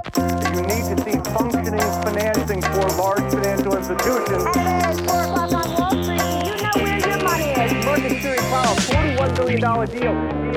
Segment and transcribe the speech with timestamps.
[0.00, 4.44] You need to see functioning financing for large financial institutions.
[4.56, 6.24] And it's 4 o'clock on Wall Street.
[6.46, 7.84] You know where your money is.
[7.84, 10.49] Market Security Powell, $41 billion deal.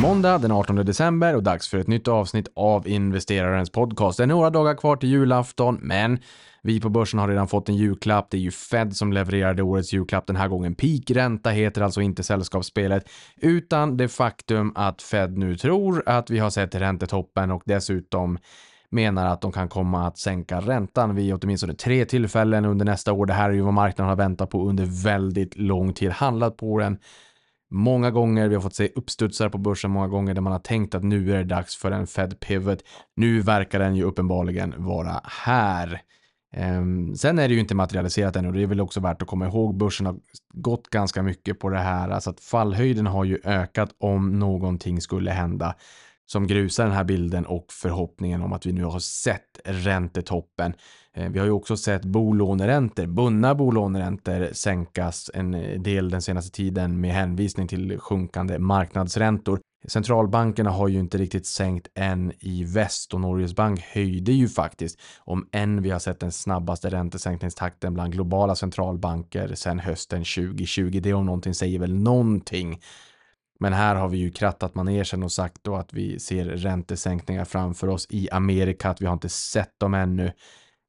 [0.00, 4.16] Är måndag den 18 december och dags för ett nytt avsnitt av Investerarens podcast.
[4.16, 6.18] Det är några dagar kvar till julafton, men
[6.62, 8.30] vi på börsen har redan fått en julklapp.
[8.30, 10.74] Det är ju Fed som levererade årets julklapp den här gången.
[10.74, 16.50] Peakränta heter alltså inte sällskapsspelet, utan det faktum att Fed nu tror att vi har
[16.50, 18.38] sett räntetoppen och dessutom
[18.90, 23.26] menar att de kan komma att sänka räntan vid åtminstone tre tillfällen under nästa år.
[23.26, 26.78] Det här är ju vad marknaden har väntat på under väldigt lång tid, handlat på
[26.78, 26.98] den
[27.70, 28.48] många gånger.
[28.48, 31.32] Vi har fått se uppstudsar på börsen många gånger där man har tänkt att nu
[31.32, 32.78] är det dags för en Fed pivot.
[33.16, 36.02] Nu verkar den ju uppenbarligen vara här.
[36.52, 39.28] Ehm, sen är det ju inte materialiserat ännu och det är väl också värt att
[39.28, 39.76] komma ihåg.
[39.76, 40.16] Börsen har
[40.54, 45.30] gått ganska mycket på det här, alltså att fallhöjden har ju ökat om någonting skulle
[45.30, 45.74] hända
[46.26, 50.74] som grusar den här bilden och förhoppningen om att vi nu har sett räntetoppen.
[51.16, 57.00] Eh, vi har ju också sett bolåneräntor, bundna bolåneräntor sänkas en del den senaste tiden
[57.00, 59.60] med hänvisning till sjunkande marknadsräntor.
[59.88, 65.00] Centralbankerna har ju inte riktigt sänkt än i väst och Norges bank höjde ju faktiskt
[65.18, 71.00] om än vi har sett den snabbaste räntesänkningstakten bland globala centralbanker sedan hösten 2020.
[71.02, 72.80] Det om någonting säger väl någonting.
[73.60, 77.88] Men här har vi ju krattat manegen och sagt då att vi ser räntesänkningar framför
[77.88, 80.32] oss i Amerika, att vi har inte sett dem ännu.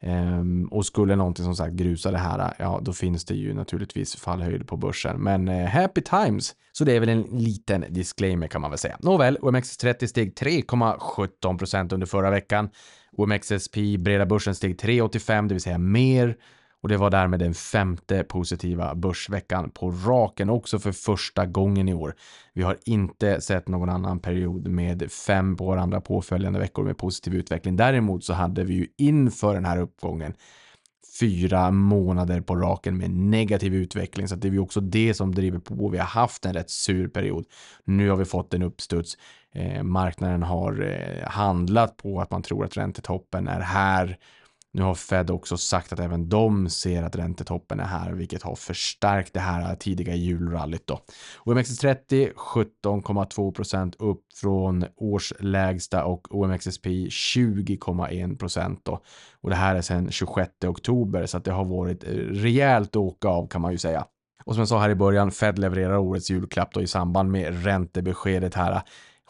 [0.04, 4.16] Um, och skulle någonting som sagt grusa det här, ja då finns det ju naturligtvis
[4.16, 5.18] fallhöjd på börsen.
[5.24, 6.56] Men uh, happy times!
[6.72, 8.98] Så det är väl en liten disclaimer kan man väl säga.
[9.00, 12.70] Nåväl, OMXS30 steg 3,17% under förra veckan.
[13.18, 16.36] OMXSP breda börsen steg 3,85, det vill säga mer.
[16.82, 21.94] Och det var därmed den femte positiva börsveckan på raken också för första gången i
[21.94, 22.16] år.
[22.54, 27.36] Vi har inte sett någon annan period med fem på varandra påföljande veckor med positiv
[27.36, 27.76] utveckling.
[27.76, 30.34] Däremot så hade vi ju inför den här uppgången
[31.20, 34.28] fyra månader på raken med negativ utveckling.
[34.28, 35.90] Så det är ju också det som driver på.
[35.90, 37.46] Vi har haft en rätt sur period.
[37.84, 39.18] Nu har vi fått en uppstuds.
[39.54, 44.18] Eh, marknaden har eh, handlat på att man tror att räntetoppen är här
[44.74, 48.56] nu har Fed också sagt att även de ser att räntetoppen är här, vilket har
[48.56, 51.00] förstärkt det här tidiga julrallyt då.
[51.46, 59.02] OMXS30 17,2 procent upp från årslägsta och OMXSP 20,1 då.
[59.42, 63.28] Och det här är sedan 26 oktober så att det har varit eh, rejält åka
[63.28, 64.06] av kan man ju säga.
[64.44, 67.64] Och som jag sa här i början, Fed levererar årets julklapp då i samband med
[67.64, 68.82] räntebeskedet här.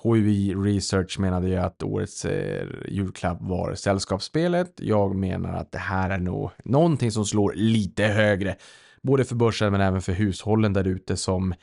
[0.04, 4.74] HUI Research menade ju att årets eh, julklapp var sällskapsspelet.
[4.76, 8.56] Jag menar att det här är nog någonting som slår lite högre.
[9.02, 11.54] Både för börsen men även för hushållen där ute som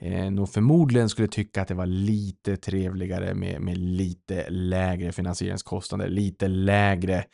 [0.00, 6.08] eh, nog förmodligen skulle tycka att det var lite trevligare med, med lite lägre finansieringskostnader,
[6.08, 7.24] lite lägre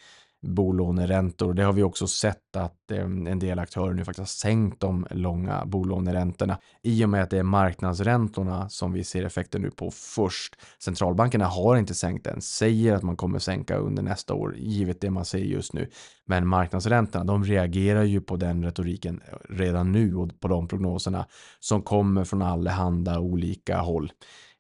[0.43, 1.55] bolåneräntor.
[1.55, 5.07] Det har vi också sett att eh, en del aktörer nu faktiskt har sänkt de
[5.11, 9.91] långa bolåneräntorna i och med att det är marknadsräntorna som vi ser effekten nu på
[9.91, 10.57] först.
[10.79, 15.11] Centralbankerna har inte sänkt än, säger att man kommer sänka under nästa år, givet det
[15.11, 15.89] man ser just nu.
[16.27, 21.27] Men marknadsräntorna, de reagerar ju på den retoriken redan nu och på de prognoserna
[21.61, 24.13] som kommer från allehanda olika håll.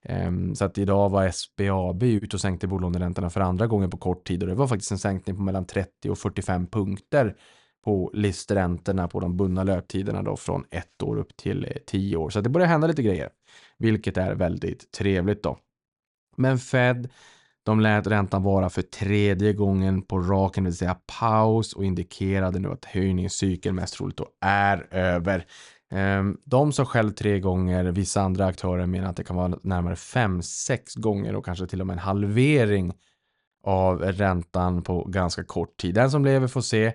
[0.05, 4.27] Ehm, så att idag var SBAB ute och sänkte bolåneräntorna för andra gången på kort
[4.27, 7.37] tid och det var faktiskt en sänkning på mellan 30 och 45 punkter
[7.85, 12.31] på listräntorna på de bundna löptiderna då från ett år upp till eh, tio år.
[12.31, 13.31] Så det börjar hända lite grejer,
[13.79, 15.59] vilket är väldigt trevligt då.
[16.37, 17.09] Men Fed,
[17.63, 22.59] de lät räntan vara för tredje gången på raken, det vill säga paus och indikerade
[22.59, 25.47] nu att höjningscykeln mest troligt då är över.
[25.92, 29.97] Ehm, de sa själv tre gånger, vissa andra aktörer menar att det kan vara närmare
[29.97, 32.92] fem, sex gånger och kanske till och med en halvering
[33.64, 35.94] av räntan på ganska kort tid.
[35.94, 36.92] Den som lever får se.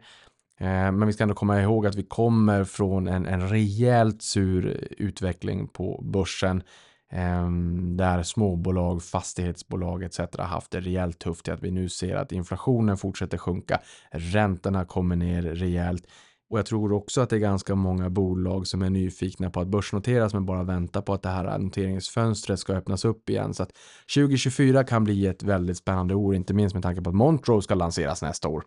[0.59, 4.87] Ehm, men vi ska ändå komma ihåg att vi kommer från en, en rejält sur
[4.97, 6.63] utveckling på börsen.
[7.11, 10.19] Ehm, där småbolag, fastighetsbolag etc.
[10.39, 13.81] haft det rejält tufft i att vi nu ser att inflationen fortsätter sjunka.
[14.11, 16.07] Räntorna kommer ner rejält.
[16.49, 19.67] Och jag tror också att det är ganska många bolag som är nyfikna på att
[19.67, 23.53] börsnoteras men bara väntar på att det här noteringsfönstret ska öppnas upp igen.
[23.53, 23.71] Så att
[24.15, 27.75] 2024 kan bli ett väldigt spännande år, inte minst med tanke på att Montrose ska
[27.75, 28.63] lanseras nästa år.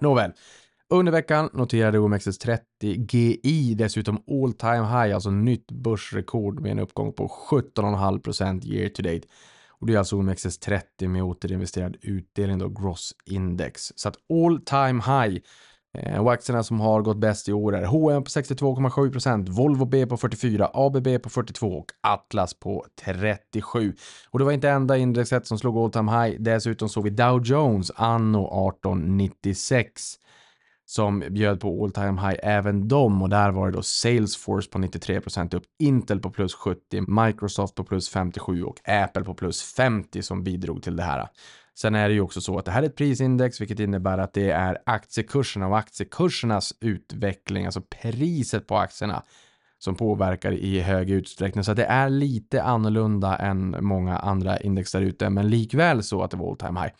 [0.00, 0.32] Nåväl,
[0.88, 2.60] under veckan noterade OMXS30
[3.12, 9.02] GI dessutom all time high, alltså nytt börsrekord med en uppgång på 17,5% year to
[9.02, 9.26] date.
[9.68, 13.92] Och det är alltså OMXS30 med återinvesterad utdelning då, gross index.
[13.96, 15.42] Så att all time high
[15.98, 20.06] Eh, och aktierna som har gått bäst i år är H&M på 62,7%, Volvo B
[20.06, 23.94] på 44, ABB på 42 och Atlas på 37.
[24.30, 26.36] Och det var inte enda indexet som slog all time high.
[26.40, 30.18] Dessutom såg vi Dow Jones anno 1896
[30.88, 34.78] som bjöd på all time high även dem och där var det då Salesforce på
[34.78, 40.22] 93% upp, Intel på plus 70, Microsoft på plus 57 och Apple på plus 50
[40.22, 41.28] som bidrog till det här.
[41.78, 44.32] Sen är det ju också så att det här är ett prisindex, vilket innebär att
[44.32, 49.22] det är aktiekurserna och aktiekursernas utveckling, alltså priset på aktierna
[49.78, 51.64] som påverkar i hög utsträckning.
[51.64, 56.22] Så att det är lite annorlunda än många andra index där ute, men likväl så
[56.22, 56.92] att det var all time high.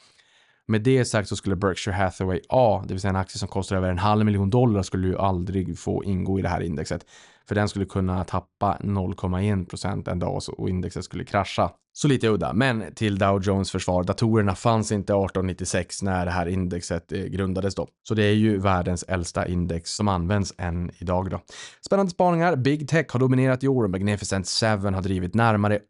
[0.69, 3.77] Med det sagt så skulle Berkshire Hathaway A, det vill säga en aktie som kostar
[3.77, 7.07] över en halv miljon dollar, skulle ju aldrig få ingå i det här indexet.
[7.49, 11.71] För den skulle kunna tappa 0,1% en dag och indexet skulle krascha.
[11.99, 16.47] Så lite udda, men till Dow Jones försvar, datorerna fanns inte 1896 när det här
[16.47, 17.89] indexet eh, grundades då.
[18.09, 21.41] Så det är ju världens äldsta index som används än idag då.
[21.87, 22.57] Spännande spaningar.
[22.57, 25.81] Big Tech har dominerat i år och Magnificent 7 har drivit närmare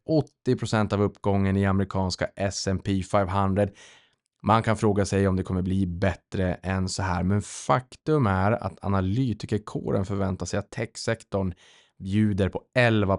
[0.49, 3.69] 80% av uppgången i amerikanska S&P 500.
[4.43, 8.52] Man kan fråga sig om det kommer bli bättre än så här, men faktum är
[8.52, 11.55] att analytikerkåren förväntar sig att techsektorn
[11.99, 13.19] bjuder på 11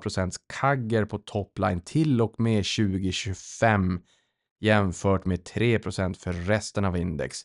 [0.62, 4.00] kagger på topline till och med 2025
[4.60, 7.42] jämfört med 3% för resten av index.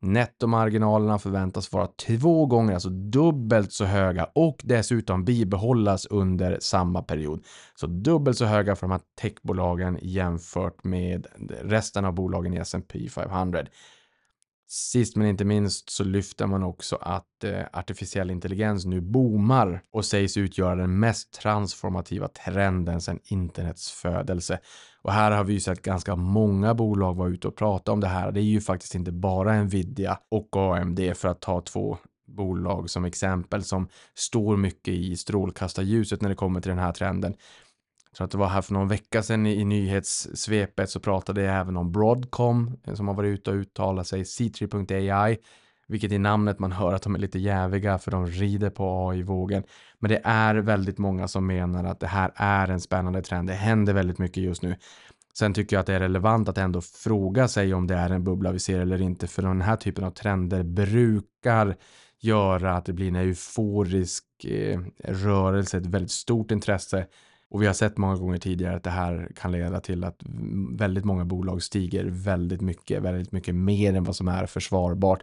[0.00, 7.44] Nettomarginalerna förväntas vara två gånger, alltså dubbelt så höga och dessutom bibehållas under samma period.
[7.74, 11.26] Så dubbelt så höga för de här techbolagen jämfört med
[11.62, 13.66] resten av bolagen i S&P 500.
[14.66, 20.04] Sist men inte minst så lyfter man också att eh, artificiell intelligens nu boomar och
[20.04, 24.58] sägs utgöra den mest transformativa trenden sedan internets födelse.
[25.02, 28.08] Och här har vi ju sett ganska många bolag vara ute och prata om det
[28.08, 28.32] här.
[28.32, 33.04] Det är ju faktiskt inte bara Nvidia och AMD för att ta två bolag som
[33.04, 37.34] exempel som står mycket i strålkastarljuset när det kommer till den här trenden.
[38.16, 41.60] Tror att det var här för någon vecka sedan i, i nyhetssvepet så pratade jag
[41.60, 45.36] även om Broadcom eh, som har varit ute och uttalat sig, C3.ai,
[45.88, 49.62] vilket i namnet man hör att de är lite jäviga för de rider på AI-vågen.
[49.98, 53.48] Men det är väldigt många som menar att det här är en spännande trend.
[53.48, 54.76] Det händer väldigt mycket just nu.
[55.34, 58.24] Sen tycker jag att det är relevant att ändå fråga sig om det är en
[58.24, 61.76] bubbla vi ser eller inte, för den här typen av trender brukar
[62.20, 67.06] göra att det blir en euforisk eh, rörelse, ett väldigt stort intresse
[67.50, 70.22] och vi har sett många gånger tidigare att det här kan leda till att
[70.78, 75.22] väldigt många bolag stiger väldigt mycket, väldigt mycket mer än vad som är försvarbart.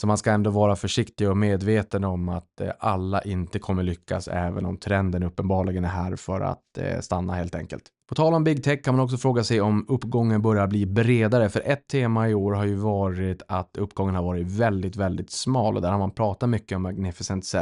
[0.00, 4.28] Så man ska ändå vara försiktig och medveten om att eh, alla inte kommer lyckas
[4.28, 7.82] även om trenden uppenbarligen är här för att eh, stanna helt enkelt.
[8.08, 11.48] På tal om big tech kan man också fråga sig om uppgången börjar bli bredare.
[11.48, 15.76] För ett tema i år har ju varit att uppgången har varit väldigt, väldigt smal
[15.76, 17.58] och där har man pratat mycket om Magnificent 7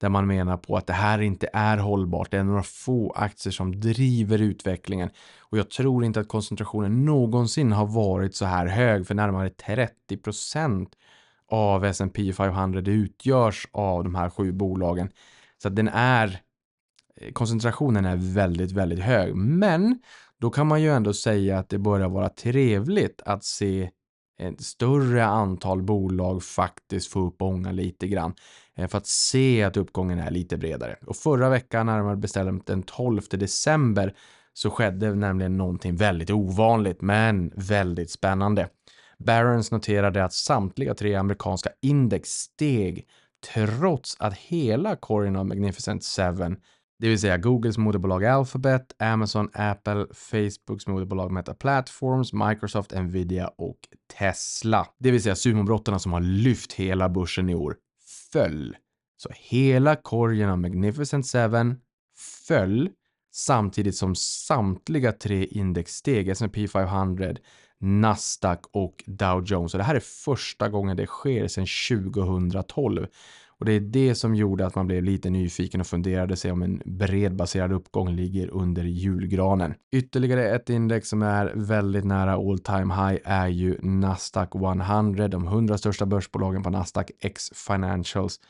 [0.00, 2.30] där man menar på att det här inte är hållbart.
[2.30, 5.10] Det är några få aktier som driver utvecklingen
[5.40, 10.86] och jag tror inte att koncentrationen någonsin har varit så här hög för närmare 30%
[11.48, 15.10] av S&P 500 utgörs av de här sju bolagen.
[15.62, 16.40] Så att den är
[17.16, 19.36] eh, koncentrationen är väldigt, väldigt hög.
[19.36, 19.98] Men
[20.38, 23.90] då kan man ju ändå säga att det börjar vara trevligt att se
[24.38, 28.34] ett större antal bolag faktiskt få upp ånga lite grann
[28.76, 30.96] eh, för att se att uppgången är lite bredare.
[31.06, 34.14] Och förra veckan, närmare bestämt den 12 december,
[34.52, 38.68] så skedde nämligen någonting väldigt ovanligt men väldigt spännande.
[39.18, 43.06] Barons noterade att samtliga tre amerikanska index steg
[43.54, 46.56] trots att hela korgen av Magnificent 7
[46.98, 53.78] det vill säga Googles moderbolag Alphabet, Amazon, Apple, Facebooks moderbolag Meta Platforms, Microsoft, Nvidia och
[54.18, 54.86] Tesla.
[54.98, 57.76] Det vill säga sumobrottarna som har lyft hela börsen i år
[58.32, 58.76] föll.
[59.16, 61.76] Så hela korgen av Magnificent Seven
[62.48, 62.90] föll
[63.32, 67.34] samtidigt som samtliga tre index steg, S&P 500,
[67.80, 69.74] Nasdaq och Dow Jones.
[69.74, 73.06] Och det här är första gången det sker sedan 2012.
[73.58, 76.62] Och det är det som gjorde att man blev lite nyfiken och funderade sig om
[76.62, 79.74] en bredbaserad uppgång ligger under julgranen.
[79.92, 85.46] Ytterligare ett index som är väldigt nära all time high är ju Nasdaq 100, de
[85.46, 88.40] 100 största börsbolagen på Nasdaq X Financials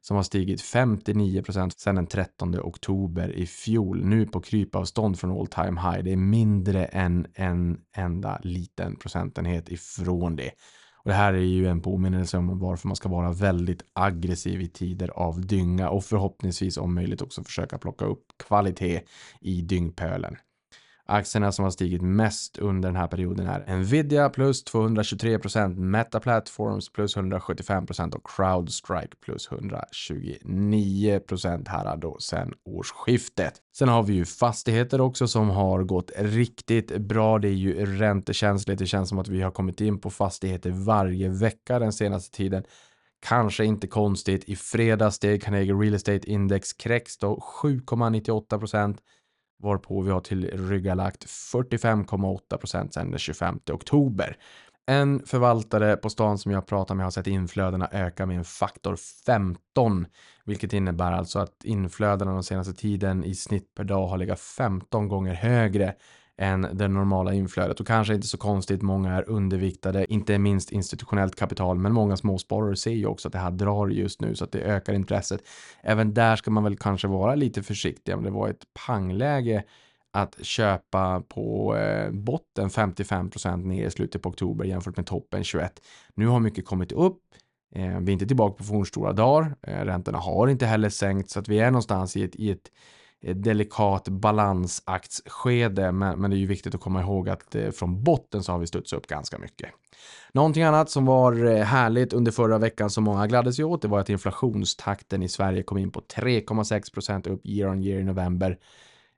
[0.00, 4.04] som har stigit 59% sedan den 13 oktober i fjol.
[4.04, 6.04] Nu på krypavstånd från all time high.
[6.04, 10.50] Det är mindre än en enda liten procentenhet ifrån det.
[11.04, 14.68] Och det här är ju en påminnelse om varför man ska vara väldigt aggressiv i
[14.68, 19.00] tider av dynga och förhoppningsvis om möjligt också försöka plocka upp kvalitet
[19.40, 20.36] i dyngpölen.
[21.06, 26.92] Aktierna som har stigit mest under den här perioden är Nvidia plus 223%, Meta Platforms
[26.92, 33.54] plus 175% och Crowdstrike plus 129% här då sen årsskiftet.
[33.78, 37.38] Sen har vi ju fastigheter också som har gått riktigt bra.
[37.38, 38.78] Det är ju räntekänsligt.
[38.78, 42.64] Det känns som att vi har kommit in på fastigheter varje vecka den senaste tiden.
[43.26, 44.44] Kanske inte konstigt.
[44.44, 48.98] I fredags steg Carnegie Real Estate Index Krex då 7,98 procent
[49.62, 54.36] varpå vi har tillryggalagt 45,8 procent sedan den 25 oktober.
[54.86, 58.96] En förvaltare på stan som jag pratar med har sett inflödena öka med en faktor
[59.26, 60.06] 15,
[60.44, 65.08] vilket innebär alltså att inflödena den senaste tiden i snitt per dag har legat 15
[65.08, 65.94] gånger högre
[66.42, 68.82] än det normala inflödet och kanske inte så konstigt.
[68.82, 73.38] Många är underviktade, inte minst institutionellt kapital, men många småsparare ser ju också att det
[73.38, 75.40] här drar just nu så att det ökar intresset.
[75.82, 78.14] Även där ska man väl kanske vara lite försiktig.
[78.14, 79.64] Om det var ett pangläge
[80.12, 85.72] att köpa på eh, botten 55 ner i slutet på oktober jämfört med toppen 21.
[86.14, 87.20] Nu har mycket kommit upp.
[87.74, 89.54] Eh, vi är inte tillbaka på fornstora dagar.
[89.62, 92.70] Eh, räntorna har inte heller sänkt så att vi är någonstans i ett, i ett
[93.22, 98.02] Eh, delikat balansaktsskede, men, men det är ju viktigt att komma ihåg att eh, från
[98.02, 99.70] botten så har vi studsat upp ganska mycket.
[100.32, 103.88] Någonting annat som var eh, härligt under förra veckan som många gladde sig åt, det
[103.88, 108.58] var att inflationstakten i Sverige kom in på 3,6% upp year on year i november.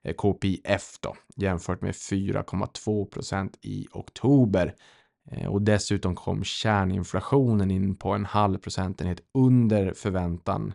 [0.03, 4.75] Eh, KPIF då, jämfört med 4,2% i oktober.
[5.31, 10.73] Eh, och dessutom kom kärninflationen in på en halv procentenhet under förväntan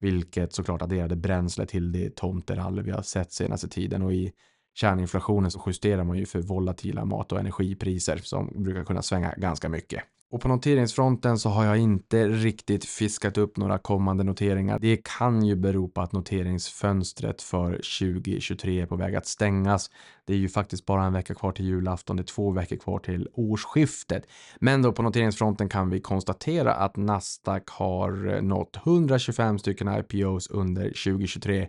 [0.00, 4.02] vilket såklart adderade bränsle till det tomterall vi har sett senaste tiden.
[4.02, 4.32] Och i
[4.78, 9.68] kärninflationen så justerar man ju för volatila mat och energipriser som brukar kunna svänga ganska
[9.68, 10.02] mycket.
[10.30, 14.78] Och på noteringsfronten så har jag inte riktigt fiskat upp några kommande noteringar.
[14.78, 19.90] Det kan ju bero på att noteringsfönstret för 2023 är på väg att stängas.
[20.26, 22.98] Det är ju faktiskt bara en vecka kvar till julafton, det är två veckor kvar
[22.98, 24.26] till årsskiftet.
[24.60, 30.50] Men då på noteringsfronten kan vi konstatera att Nasdaq har eh, nått 125 stycken IPOs
[30.50, 31.68] under 2023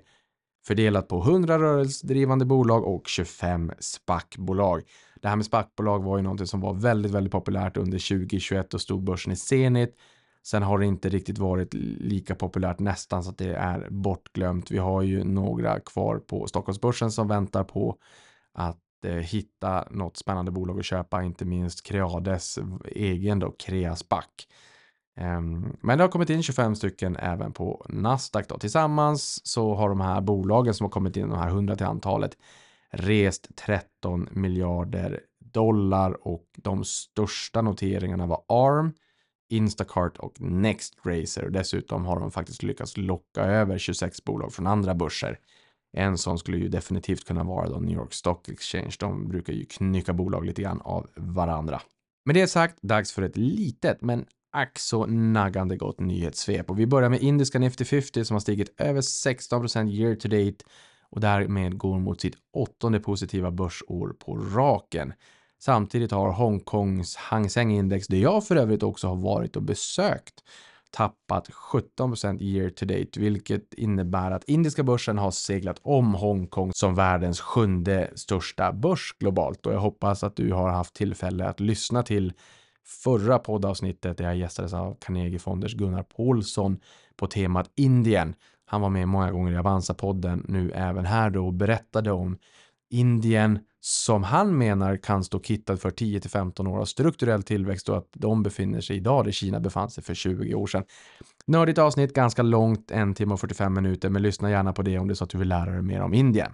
[0.69, 4.83] fördelat på 100 rörelsedrivande bolag och 25 SPAC-bolag.
[5.21, 8.81] Det här med SPAC-bolag var ju någonting som var väldigt, väldigt populärt under 2021 och
[8.81, 9.95] stod börsen i Zenit.
[10.43, 14.71] Sen har det inte riktigt varit lika populärt nästan så att det är bortglömt.
[14.71, 17.95] Vi har ju några kvar på Stockholmsbörsen som väntar på
[18.53, 24.25] att eh, hitta något spännande bolag att köpa, inte minst Creades egen då, Creaspac.
[25.19, 28.57] Ehm, men det har kommit in 25 stycken även på Nasdaq då.
[28.57, 32.37] Tillsammans så har de här bolagen som har kommit in, de här 100 till antalet,
[32.89, 38.93] rest 13 miljarder dollar och de största noteringarna var ARM,
[39.49, 41.49] Instacart och Nextracer.
[41.49, 45.39] Dessutom har de faktiskt lyckats locka över 26 bolag från andra börser.
[45.97, 48.95] En sån skulle ju definitivt kunna vara då New York Stock Exchange.
[48.99, 51.81] De brukar ju knycka bolag lite grann av varandra.
[52.25, 56.69] Med det sagt, dags för ett litet men ack så naggande gott nyhetssvep.
[56.69, 60.65] Och vi börjar med indiska Nifty 50 som har stigit över 16% year to date
[61.09, 65.13] och därmed går mot sitt åttonde positiva börsår på raken.
[65.59, 70.43] Samtidigt har Hongkongs Hang Seng Index, där jag för övrigt också har varit och besökt,
[70.91, 76.95] tappat 17% year to date, vilket innebär att indiska börsen har seglat om Hongkong som
[76.95, 79.65] världens sjunde största börs globalt.
[79.65, 82.33] Och jag hoppas att du har haft tillfälle att lyssna till
[83.03, 86.79] förra poddavsnittet där jag gästades av Carnegie Fonders Gunnar Paulsson
[87.15, 88.35] på temat Indien.
[88.65, 92.37] Han var med många gånger i Avanza-podden, nu även här då och berättade om
[92.89, 97.89] Indien som han menar kan stå kittad för 10 till 15 år av strukturell tillväxt
[97.89, 100.83] och att de befinner sig idag där Kina befann sig för 20 år sedan.
[101.49, 105.07] Nördigt avsnitt, ganska långt, en timme och 45 minuter, men lyssna gärna på det om
[105.07, 106.51] det är så att du vill lära dig mer om Indien.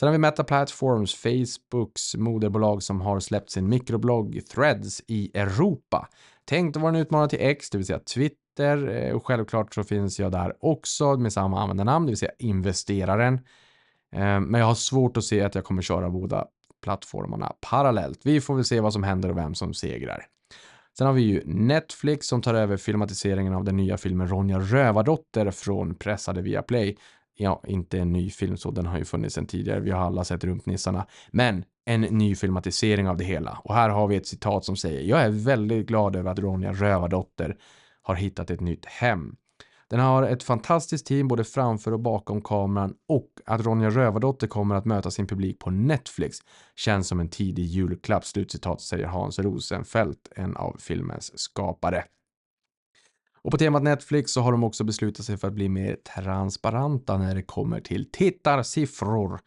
[0.00, 6.08] Sen har vi Meta Platforms, Facebooks moderbolag som har släppt sin mikroblogg Threads i Europa.
[6.44, 9.84] Tänkt att vara en utmanare till X, det vill säga Twitter eh, och självklart så
[9.84, 13.34] finns jag där också med samma användarnamn, det vill säga investeraren.
[14.12, 16.46] Eh, men jag har svårt att se att jag kommer köra båda
[16.82, 18.20] plattformarna parallellt.
[18.24, 20.26] Vi får väl se vad som händer och vem som segrar.
[20.98, 25.50] Sen har vi ju Netflix som tar över filmatiseringen av den nya filmen Ronja Rövardotter
[25.50, 26.96] från pressade via Play
[27.36, 29.80] ja, inte en ny film så, den har ju funnits sedan tidigare.
[29.80, 31.06] Vi har alla sett Rumpnissarna.
[31.30, 33.58] Men en ny filmatisering av det hela.
[33.64, 36.72] Och här har vi ett citat som säger Jag är väldigt glad över att Ronja
[36.72, 37.56] Rövardotter
[38.02, 39.36] har hittat ett nytt hem.
[39.90, 44.74] Den har ett fantastiskt team både framför och bakom kameran och att Ronja Rövardotter kommer
[44.74, 46.38] att möta sin publik på Netflix
[46.76, 52.04] känns som en tidig julklapp, slutcitat säger Hans Rosenfeldt, en av filmens skapare.
[53.42, 57.18] Och på temat Netflix så har de också beslutat sig för att bli mer transparenta
[57.18, 59.40] när det kommer till tittarsiffror.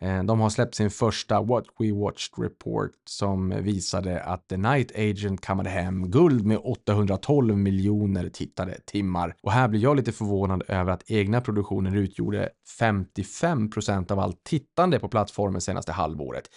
[0.00, 4.92] Eh, de har släppt sin första What We Watched Report som visade att The Night
[4.96, 9.34] Agent kammade hem guld med 812 miljoner tittade timmar.
[9.42, 14.44] Och här blir jag lite förvånad över att egna produktioner utgjorde 55 procent av allt
[14.44, 16.50] tittande på plattformen senaste halvåret.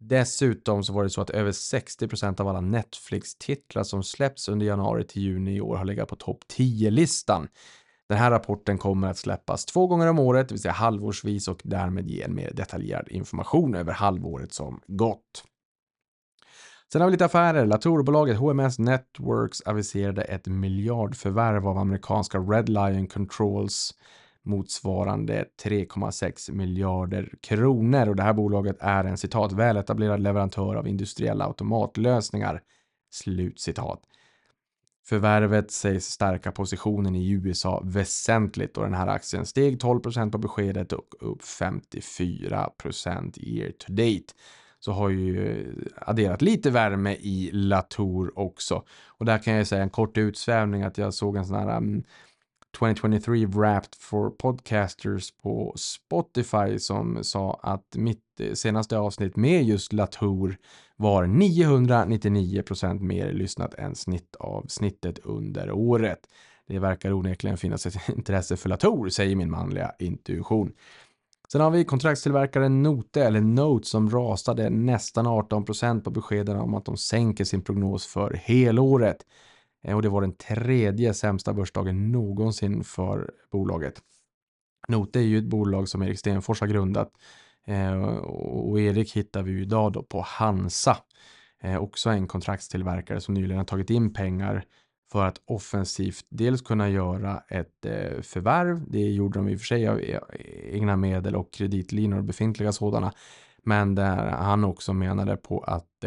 [0.00, 4.66] Dessutom så var det så att över 60 procent av alla Netflix-titlar som släpps under
[4.66, 7.48] januari till juni i år har legat på topp 10-listan.
[8.08, 11.60] Den här rapporten kommer att släppas två gånger om året, det vill säga halvårsvis och
[11.64, 15.44] därmed ge en mer detaljerad information över halvåret som gått.
[16.92, 17.66] Sen har vi lite affärer.
[17.66, 23.94] Latorbolaget HMS Networks aviserade ett miljardförvärv av amerikanska Red Lion Controls
[24.44, 31.44] motsvarande 3,6 miljarder kronor och det här bolaget är en citat väletablerad leverantör av industriella
[31.44, 32.62] automatlösningar.
[33.10, 34.00] Slutcitat.
[35.06, 40.92] Förvärvet sägs stärka positionen i USA väsentligt och den här aktien steg 12% på beskedet
[40.92, 42.70] och upp 54
[43.36, 44.34] year to date.
[44.80, 48.84] Så har ju eh, adderat lite värme i Latour också.
[49.06, 51.94] Och där kan jag säga en kort utsvävning att jag såg en sån här mm,
[51.94, 52.04] um,
[52.78, 59.92] 2023 Wrapped for Podcasters på Spotify som sa att mitt eh, senaste avsnitt med just
[59.92, 60.56] Latour
[60.96, 66.18] var 999% mer lyssnat än snittavsnittet under året.
[66.66, 70.72] Det verkar onekligen finnas ett intresse för Latour, säger min manliga intuition.
[71.52, 76.84] Sen har vi kontraktstillverkaren Note, eller Note, som rasade nästan 18% på beskeden om att
[76.84, 79.16] de sänker sin prognos för helåret.
[79.82, 84.02] Eh, och det var den tredje sämsta börsdagen någonsin för bolaget.
[84.88, 87.10] Note är ju ett bolag som Erik Stenfors har grundat
[87.66, 90.96] Eh, och Erik hittar vi ju idag då på Hansa.
[91.60, 94.64] Eh, också en kontraktstillverkare som nyligen har tagit in pengar
[95.12, 98.90] för att offensivt dels kunna göra ett eh, förvärv.
[98.90, 100.20] Det gjorde de i och för sig av e-,
[100.72, 103.12] egna medel och kreditlinor, befintliga sådana.
[103.62, 106.04] Men där han också menade på att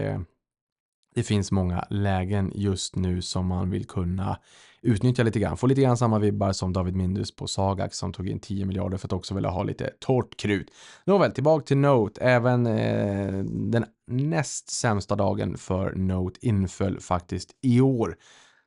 [1.16, 4.40] det finns många lägen just nu som man vill kunna
[4.88, 5.58] utnyttja lite grann.
[5.58, 8.98] Få lite grann samma vibbar som David Mindus på Sagax som tog in 10 miljarder
[8.98, 10.72] för att också vilja ha lite torrt krut.
[11.06, 12.22] Nåväl, tillbaka till Note.
[12.22, 18.16] Även eh, den näst sämsta dagen för Note inföll faktiskt i år.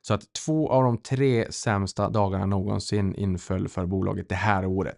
[0.01, 4.97] Så att två av de tre sämsta dagarna någonsin inföll för bolaget det här året.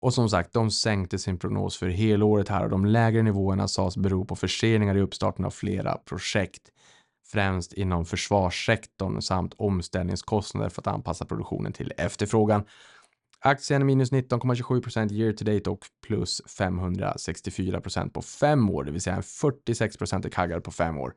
[0.00, 3.96] Och som sagt, de sänkte sin prognos för helåret här och de lägre nivåerna sades
[3.96, 6.62] bero på förseningar i uppstarten av flera projekt
[7.32, 12.64] främst inom försvarssektorn samt omställningskostnader för att anpassa produktionen till efterfrågan.
[13.40, 19.16] Aktien minus 19,27% year to date och plus 564% på fem år, det vill säga
[19.16, 21.14] en 46 i kaggar på fem år.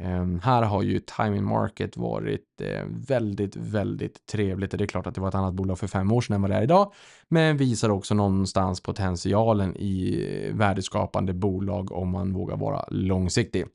[0.00, 4.70] Um, här har ju timing market varit eh, väldigt, väldigt trevligt.
[4.70, 6.50] Det är klart att det var ett annat bolag för fem år sedan än vad
[6.50, 6.92] det är idag,
[7.28, 13.66] men visar också någonstans potentialen i eh, värdeskapande bolag om man vågar vara långsiktig.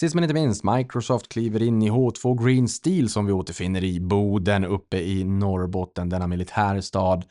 [0.00, 4.00] Sist men inte minst, Microsoft kliver in i H2 Green Steel som vi återfinner i
[4.00, 7.22] Boden uppe i Norrbotten, denna militärstad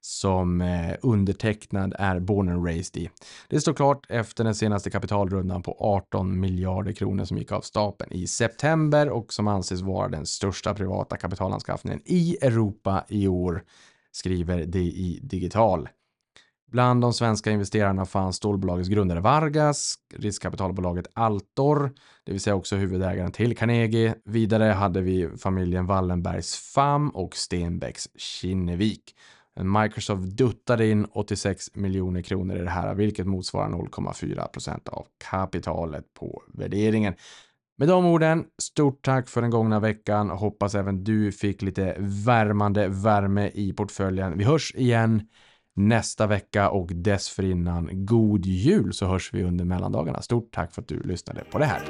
[0.00, 3.10] som eh, undertecknad är born and raised i.
[3.48, 8.12] Det står klart efter den senaste kapitalrundan på 18 miljarder kronor som gick av stapeln
[8.12, 13.62] i september och som anses vara den största privata kapitalanskaffningen i Europa i år,
[14.12, 15.88] skriver DI Digital.
[16.74, 21.92] Bland de svenska investerarna fanns stålbolagets grundare Vargas, riskkapitalbolaget Altor,
[22.24, 24.14] det vill säga också huvudägaren till Carnegie.
[24.24, 29.02] Vidare hade vi familjen Wallenbergs FAM och Stenbecks Kinnevik.
[29.60, 36.14] Microsoft duttade in 86 miljoner kronor i det här, vilket motsvarar 0,4 procent av kapitalet
[36.14, 37.14] på värderingen.
[37.78, 40.30] Med de orden, stort tack för den gångna veckan.
[40.30, 44.38] Hoppas även du fick lite värmande värme i portföljen.
[44.38, 45.22] Vi hörs igen
[45.74, 50.22] nästa vecka och dessförinnan god jul så hörs vi under mellandagarna.
[50.22, 51.82] Stort tack för att du lyssnade på det här.